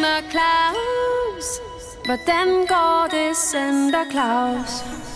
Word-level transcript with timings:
Santa 0.00 0.30
Claus? 0.30 1.46
Hvordan 2.04 2.46
går 2.68 3.08
det, 3.10 3.36
Santa 3.36 3.98
Claus? 4.10 4.70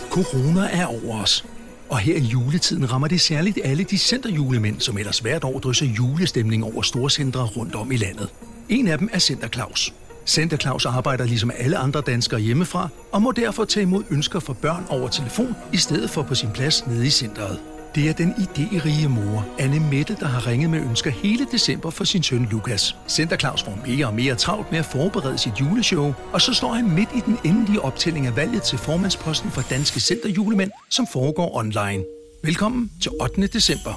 Corona 0.09 0.69
er 0.71 0.85
over 0.85 1.21
os. 1.21 1.45
Og 1.89 1.97
her 1.97 2.15
i 2.15 2.19
juletiden 2.19 2.91
rammer 2.91 3.07
det 3.07 3.21
særligt 3.21 3.59
alle 3.63 3.83
de 3.83 3.97
centerjulemænd, 3.97 4.79
som 4.79 4.97
ellers 4.97 5.19
hvert 5.19 5.43
år 5.43 5.59
drysser 5.59 5.85
julestemning 5.85 6.63
over 6.63 6.81
storcentre 6.81 7.43
rundt 7.43 7.75
om 7.75 7.91
i 7.91 7.97
landet. 7.97 8.29
En 8.69 8.87
af 8.87 8.97
dem 8.97 9.09
er 9.13 9.19
Center 9.19 9.47
Claus. 9.47 9.93
Center 10.25 10.57
Claus 10.57 10.85
arbejder 10.85 11.25
ligesom 11.25 11.51
alle 11.57 11.77
andre 11.77 12.01
danskere 12.01 12.39
hjemmefra, 12.39 12.87
og 13.11 13.21
må 13.21 13.31
derfor 13.31 13.65
tage 13.65 13.81
imod 13.81 14.03
ønsker 14.09 14.39
fra 14.39 14.53
børn 14.53 14.85
over 14.89 15.07
telefon, 15.07 15.55
i 15.73 15.77
stedet 15.77 16.09
for 16.09 16.23
på 16.23 16.35
sin 16.35 16.49
plads 16.51 16.87
nede 16.87 17.07
i 17.07 17.09
centret. 17.09 17.59
Det 17.95 18.09
er 18.09 18.13
den 18.13 18.31
idérige 18.33 19.07
mor, 19.07 19.45
Anne 19.59 19.79
Mette, 19.79 20.15
der 20.15 20.25
har 20.25 20.47
ringet 20.47 20.69
med 20.69 20.79
ønsker 20.79 21.11
hele 21.11 21.45
december 21.51 21.89
for 21.89 22.03
sin 22.03 22.23
søn 22.23 22.47
Lukas. 22.51 22.95
Center 23.07 23.37
Claus 23.37 23.63
får 23.63 23.79
mere 23.87 24.05
og 24.05 24.13
mere 24.13 24.35
travlt 24.35 24.71
med 24.71 24.79
at 24.79 24.85
forberede 24.85 25.37
sit 25.37 25.59
juleshow, 25.59 26.13
og 26.33 26.41
så 26.41 26.53
står 26.53 26.73
han 26.73 26.91
midt 26.91 27.09
i 27.15 27.19
den 27.19 27.39
endelige 27.45 27.81
optælling 27.81 28.27
af 28.27 28.35
valget 28.35 28.63
til 28.63 28.77
formandsposten 28.77 29.51
for 29.51 29.61
Danske 29.69 29.99
Centerjulemænd, 29.99 30.71
som 30.89 31.07
foregår 31.07 31.55
online. 31.55 32.03
Velkommen 32.43 32.91
til 33.01 33.11
8. 33.21 33.47
december. 33.47 33.93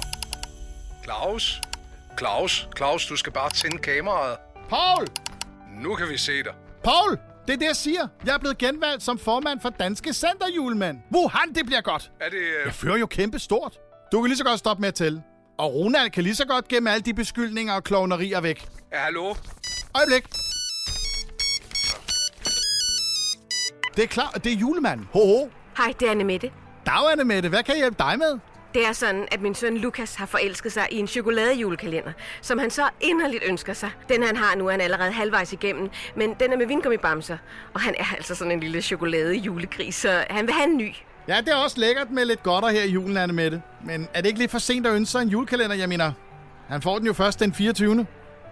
Claus? 1.03 1.61
Claus? 2.17 2.69
Claus, 2.77 3.05
du 3.05 3.15
skal 3.15 3.33
bare 3.33 3.49
tænde 3.49 3.77
kameraet. 3.77 4.37
Paul! 4.69 5.07
Nu 5.83 5.95
kan 5.95 6.09
vi 6.09 6.17
se 6.17 6.43
dig. 6.43 6.53
Paul! 6.83 7.17
Det 7.47 7.53
er 7.53 7.57
det, 7.57 7.65
jeg 7.65 7.75
siger. 7.75 8.07
Jeg 8.25 8.33
er 8.33 8.37
blevet 8.37 8.57
genvalgt 8.57 9.03
som 9.03 9.19
formand 9.19 9.59
for 9.61 9.69
Danske 9.69 10.13
Centerjulemænd. 10.13 10.97
Wuhan, 11.15 11.53
det 11.55 11.65
bliver 11.65 11.81
godt. 11.81 12.11
Er 12.21 12.29
det... 12.29 12.37
Øh... 12.37 12.65
Jeg 12.65 12.73
fører 12.73 12.97
jo 12.97 13.05
kæmpe 13.05 13.39
stort. 13.39 13.79
Du 14.11 14.21
kan 14.21 14.27
lige 14.27 14.37
så 14.37 14.43
godt 14.43 14.59
stoppe 14.59 14.81
med 14.81 14.87
at 14.87 14.93
tælle. 14.93 15.23
Og 15.57 15.73
Ronald 15.75 16.09
kan 16.09 16.23
lige 16.23 16.35
så 16.35 16.45
godt 16.45 16.67
gemme 16.67 16.91
alle 16.91 17.01
de 17.01 17.13
beskyldninger 17.13 17.73
og 17.73 17.83
klovnerier 17.83 18.41
væk. 18.41 18.67
Ja, 18.91 18.97
hallo? 18.97 19.35
Øjeblik. 19.95 20.25
Det 23.95 24.03
er 24.03 24.07
klart, 24.07 24.43
det 24.43 24.53
er 24.53 24.57
julemanden. 24.57 25.07
Ho, 25.11 25.19
ho. 25.19 25.49
Hej, 25.77 25.93
det 25.99 26.07
er 26.07 26.11
Anne 26.11 26.23
Mette. 26.23 26.51
Dag, 26.85 27.11
Anne 27.11 27.23
Mette. 27.23 27.49
Hvad 27.49 27.63
kan 27.63 27.73
jeg 27.75 27.81
hjælpe 27.81 27.97
dig 27.99 28.17
med? 28.17 28.39
Det 28.73 28.85
er 28.85 28.91
sådan, 28.91 29.27
at 29.31 29.41
min 29.41 29.55
søn 29.55 29.77
Lukas 29.77 30.15
har 30.15 30.25
forelsket 30.25 30.71
sig 30.71 30.87
i 30.91 30.97
en 30.97 31.07
chokoladejulekalender, 31.07 32.11
som 32.41 32.57
han 32.57 32.69
så 32.69 32.89
inderligt 33.01 33.43
ønsker 33.47 33.73
sig. 33.73 33.91
Den 34.09 34.23
han 34.23 34.35
har 34.35 34.55
nu 34.55 34.67
er 34.67 34.71
han 34.71 34.81
allerede 34.81 35.11
halvvejs 35.11 35.53
igennem, 35.53 35.89
men 36.15 36.35
den 36.39 36.53
er 36.53 36.57
med 36.57 36.65
vingummibamser. 36.65 37.37
Og 37.73 37.81
han 37.81 37.95
er 37.99 38.05
altså 38.15 38.35
sådan 38.35 38.51
en 38.51 38.59
lille 38.59 38.81
chokoladejulegris, 38.81 39.95
så 39.95 40.25
han 40.29 40.45
vil 40.47 40.53
have 40.53 40.69
en 40.69 40.77
ny. 40.77 40.93
Ja, 41.29 41.41
det 41.41 41.49
er 41.49 41.55
også 41.55 41.79
lækkert 41.79 42.11
med 42.11 42.25
lidt 42.25 42.43
godter 42.43 42.69
her 42.69 42.83
i 42.83 42.89
julen, 42.89 43.17
Anne 43.17 43.33
Mette. 43.33 43.61
Men 43.85 44.07
er 44.13 44.21
det 44.21 44.27
ikke 44.27 44.39
lidt 44.39 44.51
for 44.51 44.59
sent 44.59 44.87
at 44.87 44.93
ønske 44.93 45.11
sig 45.11 45.21
en 45.21 45.27
julekalender? 45.27 45.75
Jeg 45.75 45.89
mener, 45.89 46.11
han 46.67 46.81
får 46.81 46.97
den 46.97 47.07
jo 47.07 47.13
først 47.13 47.39
den 47.39 47.53
24. 47.53 48.05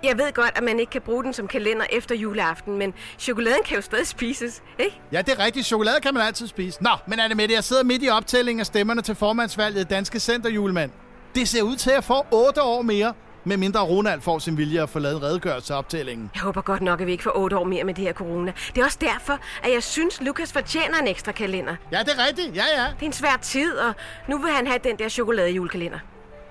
Jeg 0.03 0.17
ved 0.17 0.33
godt, 0.33 0.52
at 0.56 0.64
man 0.64 0.80
ikke 0.80 0.89
kan 0.89 1.02
bruge 1.02 1.23
den 1.23 1.33
som 1.33 1.48
kalender 1.48 1.86
efter 1.92 2.16
juleaften, 2.16 2.78
men 2.78 2.94
chokoladen 3.20 3.64
kan 3.66 3.75
jo 3.75 3.81
stadig 3.81 4.08
spises, 4.08 4.64
ikke? 4.80 5.02
Ja, 5.11 5.22
det 5.22 5.39
er 5.39 5.45
rigtigt. 5.45 5.66
Chokolade 5.66 6.02
kan 6.02 6.14
man 6.14 6.23
altid 6.23 6.48
spise. 6.48 6.83
Nå, 6.83 6.89
men 7.08 7.20
er 7.20 7.28
det 7.28 7.38
med 7.38 7.48
det? 7.48 7.53
Jeg 7.53 7.64
sidder 7.64 7.83
midt 7.83 8.03
i 8.03 8.09
optællingen 8.09 8.59
af 8.59 8.66
stemmerne 8.66 9.02
til 9.02 9.16
formandsvalget 9.16 9.89
Danske 9.89 10.20
Center 10.20 10.50
Julemand. 10.50 10.92
Det 11.36 11.48
ser 11.48 11.61
ud 11.61 11.75
til 11.75 11.92
at 11.92 12.03
få 12.03 12.25
8 12.31 12.61
år 12.61 12.81
mere, 12.81 13.14
med 13.47 13.57
mindre 13.57 13.81
Ronald 13.81 14.21
får 14.21 14.39
sin 14.39 14.57
vilje 14.57 14.83
at 14.83 14.89
få 14.89 14.99
lavet 14.99 15.15
en 15.15 15.23
redegørelse 15.23 15.73
af 15.73 15.77
optællingen. 15.77 16.31
Jeg 16.35 16.41
håber 16.41 16.61
godt 16.61 16.81
nok, 16.81 17.01
at 17.01 17.07
vi 17.07 17.11
ikke 17.11 17.23
får 17.23 17.37
8 17.37 17.57
år 17.57 17.63
mere 17.63 17.83
med 17.83 17.93
det 17.93 18.03
her 18.03 18.13
corona. 18.13 18.53
Det 18.75 18.81
er 18.81 18.85
også 18.85 18.97
derfor, 19.01 19.39
at 19.63 19.73
jeg 19.73 19.83
synes, 19.83 20.21
Lukas 20.21 20.53
fortjener 20.53 20.97
en 21.01 21.07
ekstra 21.07 21.31
kalender. 21.31 21.75
Ja, 21.91 21.99
det 21.99 22.09
er 22.17 22.27
rigtigt. 22.27 22.55
Ja, 22.55 22.63
ja. 22.77 22.83
Det 22.83 23.01
er 23.01 23.05
en 23.05 23.13
svær 23.13 23.37
tid, 23.41 23.73
og 23.77 23.93
nu 24.27 24.37
vil 24.37 24.51
han 24.51 24.67
have 24.67 24.79
den 24.83 24.99
der 24.99 25.09
chokoladejulekalender. 25.09 25.99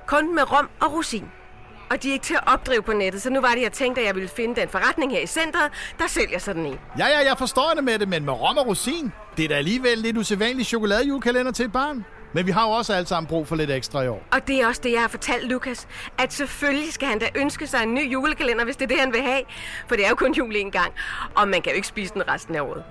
Kun 0.06 0.34
med 0.34 0.52
rom 0.52 0.68
og 0.80 0.92
rosin. 0.92 1.24
Og 1.90 2.02
de 2.02 2.08
er 2.08 2.12
ikke 2.12 2.24
til 2.24 2.34
at 2.34 2.42
opdrive 2.46 2.82
på 2.82 2.92
nettet, 2.92 3.22
så 3.22 3.30
nu 3.30 3.40
var 3.40 3.48
det, 3.54 3.62
jeg 3.62 3.72
tænkte, 3.72 4.00
at 4.00 4.06
jeg 4.06 4.14
ville 4.14 4.28
finde 4.28 4.60
den 4.60 4.68
forretning 4.68 5.12
her 5.12 5.20
i 5.20 5.26
centret, 5.26 5.70
der 5.98 6.06
sælger 6.06 6.38
sådan 6.38 6.66
en. 6.66 6.78
Ja, 6.98 7.06
ja, 7.06 7.18
jeg 7.28 7.38
forstår 7.38 7.72
det 7.74 7.84
med 7.84 7.98
det, 7.98 8.08
men 8.08 8.24
med 8.24 8.32
rom 8.32 8.56
og 8.56 8.66
rosin, 8.66 9.12
det 9.36 9.44
er 9.44 9.48
da 9.48 9.54
alligevel 9.54 9.98
lidt 9.98 10.16
usædvanlig 10.16 10.66
chokoladejulekalender 10.66 11.52
til 11.52 11.64
et 11.64 11.72
barn. 11.72 12.04
Men 12.32 12.46
vi 12.46 12.50
har 12.50 12.66
jo 12.66 12.70
også 12.70 12.92
alle 12.92 13.06
sammen 13.06 13.28
brug 13.28 13.48
for 13.48 13.56
lidt 13.56 13.70
ekstra 13.70 14.02
i 14.02 14.08
år. 14.08 14.22
Og 14.32 14.48
det 14.48 14.60
er 14.60 14.66
også 14.66 14.80
det, 14.84 14.92
jeg 14.92 15.00
har 15.00 15.08
fortalt 15.08 15.48
Lukas. 15.48 15.88
At 16.18 16.32
selvfølgelig 16.32 16.92
skal 16.92 17.08
han 17.08 17.18
da 17.18 17.28
ønske 17.34 17.66
sig 17.66 17.82
en 17.82 17.94
ny 17.94 18.12
julekalender, 18.12 18.64
hvis 18.64 18.76
det 18.76 18.84
er 18.84 18.88
det, 18.88 19.00
han 19.00 19.12
vil 19.12 19.22
have. 19.22 19.42
For 19.88 19.96
det 19.96 20.04
er 20.04 20.08
jo 20.08 20.14
kun 20.14 20.34
jul 20.34 20.56
en 20.56 20.70
gang, 20.70 20.92
og 21.34 21.48
man 21.48 21.62
kan 21.62 21.72
jo 21.72 21.76
ikke 21.76 21.88
spise 21.88 22.14
den 22.14 22.28
resten 22.28 22.54
af 22.54 22.60
året. 22.60 22.84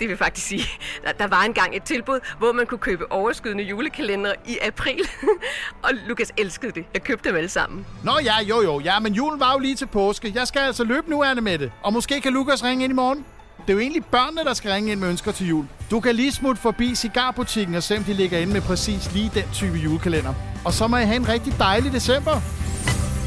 Det 0.00 0.08
vil 0.08 0.16
faktisk 0.16 0.46
sige, 0.46 0.64
at 1.08 1.18
der 1.18 1.26
var 1.26 1.42
engang 1.42 1.76
et 1.76 1.82
tilbud, 1.82 2.20
hvor 2.38 2.52
man 2.52 2.66
kunne 2.66 2.78
købe 2.78 3.12
overskydende 3.12 3.64
julekalender 3.64 4.32
i 4.46 4.58
april. 4.62 5.08
og 5.84 5.90
Lukas 6.08 6.32
elskede 6.36 6.72
det. 6.72 6.84
Jeg 6.94 7.02
købte 7.02 7.28
dem 7.28 7.36
alle 7.36 7.48
sammen. 7.48 7.86
Nå 8.04 8.12
ja, 8.24 8.40
jo 8.42 8.62
jo, 8.62 8.80
ja, 8.80 9.00
men 9.00 9.12
julen 9.12 9.40
var 9.40 9.52
jo 9.52 9.58
lige 9.58 9.74
til 9.74 9.86
påske. 9.86 10.32
Jeg 10.34 10.46
skal 10.46 10.60
altså 10.60 10.84
løbe 10.84 11.10
nu, 11.10 11.22
Anne 11.22 11.40
med 11.40 11.58
det. 11.58 11.72
Og 11.82 11.92
måske 11.92 12.20
kan 12.20 12.32
Lukas 12.32 12.64
ringe 12.64 12.84
ind 12.84 12.90
i 12.90 12.94
morgen. 12.94 13.26
Det 13.66 13.72
er 13.72 13.74
jo 13.74 13.80
egentlig 13.80 14.04
børnene, 14.04 14.44
der 14.44 14.54
skal 14.54 14.70
ringe 14.70 14.92
ind 14.92 15.00
med 15.00 15.08
ønsker 15.08 15.32
til 15.32 15.48
jul. 15.48 15.64
Du 15.90 16.00
kan 16.00 16.14
lige 16.14 16.32
smutte 16.32 16.62
forbi 16.62 16.94
cigarbutikken 16.94 17.74
og 17.74 17.82
se, 17.82 17.96
om 17.96 18.04
de 18.04 18.12
ligger 18.12 18.38
inde 18.38 18.52
med 18.52 18.60
præcis 18.60 19.12
lige 19.12 19.30
den 19.34 19.44
type 19.52 19.78
julekalender. 19.78 20.34
Og 20.64 20.72
så 20.72 20.86
må 20.86 20.96
I 20.96 21.04
have 21.04 21.16
en 21.16 21.28
rigtig 21.28 21.54
dejlig 21.58 21.92
december. 21.92 22.40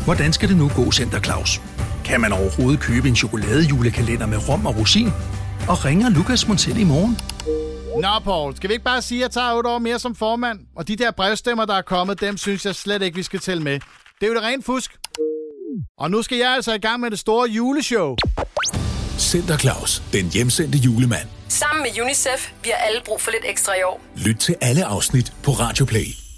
Hvordan 0.05 0.33
skal 0.33 0.49
det 0.49 0.57
nu 0.57 0.71
gå, 0.75 0.91
Center 0.91 1.19
Claus? 1.19 1.61
Kan 2.05 2.21
man 2.21 2.33
overhovedet 2.33 2.79
købe 2.79 3.07
en 3.07 3.15
chokoladejulekalender 3.15 4.25
med 4.25 4.49
rom 4.49 4.65
og 4.65 4.77
rosin? 4.77 5.09
Og 5.69 5.85
ringer 5.85 6.09
Lukas 6.09 6.47
Montel 6.47 6.79
i 6.79 6.83
morgen? 6.83 7.17
Nå, 8.01 8.19
Paul, 8.23 8.55
skal 8.55 8.69
vi 8.69 8.73
ikke 8.73 8.85
bare 8.85 9.01
sige, 9.01 9.19
at 9.19 9.21
jeg 9.21 9.31
tager 9.31 9.53
8 9.53 9.69
år 9.69 9.79
mere 9.79 9.99
som 9.99 10.15
formand? 10.15 10.59
Og 10.75 10.87
de 10.87 10.95
der 10.95 11.11
brevstemmer, 11.11 11.65
der 11.65 11.75
er 11.75 11.81
kommet, 11.81 12.21
dem 12.21 12.37
synes 12.37 12.65
jeg 12.65 12.75
slet 12.75 13.01
ikke, 13.01 13.15
vi 13.15 13.23
skal 13.23 13.39
tælle 13.39 13.63
med. 13.63 13.73
Det 14.19 14.23
er 14.23 14.27
jo 14.27 14.33
det 14.33 14.43
rent 14.43 14.65
fusk. 14.65 14.97
Og 15.97 16.11
nu 16.11 16.21
skal 16.21 16.37
jeg 16.37 16.51
altså 16.55 16.73
i 16.73 16.77
gang 16.77 16.99
med 16.99 17.11
det 17.11 17.19
store 17.19 17.49
juleshow. 17.49 18.15
Center 19.19 19.57
Claus, 19.57 20.03
den 20.13 20.29
hjemsendte 20.29 20.77
julemand. 20.77 21.27
Sammen 21.49 21.83
med 21.83 22.01
UNICEF, 22.01 22.51
vi 22.63 22.69
har 22.69 22.77
alle 22.87 23.01
brug 23.05 23.21
for 23.21 23.31
lidt 23.31 23.43
ekstra 23.45 23.73
i 23.79 23.83
år. 23.83 24.01
Lyt 24.15 24.35
til 24.35 24.55
alle 24.61 24.85
afsnit 24.85 25.33
på 25.43 25.51
Radio 25.51 25.85
Play. 25.85 26.28